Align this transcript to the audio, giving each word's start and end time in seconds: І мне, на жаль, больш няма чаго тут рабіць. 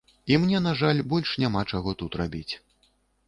І 0.35 0.37
мне, 0.43 0.61
на 0.67 0.71
жаль, 0.79 1.01
больш 1.11 1.35
няма 1.45 1.61
чаго 1.73 1.93
тут 2.01 2.19
рабіць. 2.25 2.49